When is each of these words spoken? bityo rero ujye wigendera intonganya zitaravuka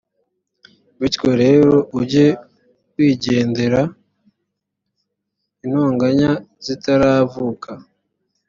bityo 0.99 1.29
rero 1.41 1.73
ujye 1.99 2.27
wigendera 2.95 3.81
intonganya 5.65 6.31
zitaravuka 6.65 7.71